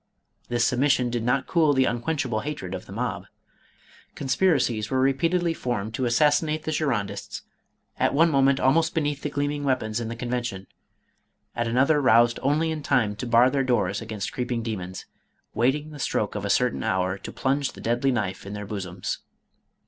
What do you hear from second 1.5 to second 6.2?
the unquenchable hatred of the mob. Conspiracies were repeatedly formed to